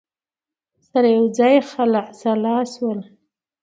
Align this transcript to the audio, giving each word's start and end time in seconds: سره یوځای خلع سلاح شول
سره 0.89 1.07
یوځای 1.17 1.55
خلع 1.71 2.05
سلاح 2.21 2.61
شول 2.73 2.99